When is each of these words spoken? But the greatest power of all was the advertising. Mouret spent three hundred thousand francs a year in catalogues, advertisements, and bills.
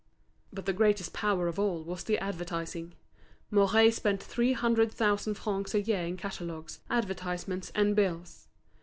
But 0.51 0.65
the 0.65 0.73
greatest 0.73 1.13
power 1.13 1.47
of 1.47 1.59
all 1.59 1.83
was 1.83 2.03
the 2.03 2.17
advertising. 2.17 2.95
Mouret 3.51 3.91
spent 3.93 4.23
three 4.23 4.53
hundred 4.53 4.91
thousand 4.91 5.35
francs 5.35 5.75
a 5.75 5.81
year 5.83 6.03
in 6.07 6.17
catalogues, 6.17 6.79
advertisements, 6.89 7.71
and 7.75 7.95
bills. 7.95 8.47